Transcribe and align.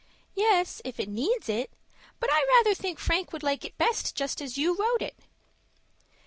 "Yes, 0.33 0.81
if 0.83 0.99
it 0.99 1.09
needs 1.09 1.47
it; 1.47 1.69
but 2.19 2.31
I 2.33 2.41
rather 2.49 2.73
think 2.73 2.97
Frank 2.97 3.31
would 3.31 3.43
like 3.43 3.63
it 3.63 3.77
best 3.77 4.15
just 4.15 4.41
as 4.41 4.57
you 4.57 4.75
wrote 4.75 5.03
it." 5.03 5.19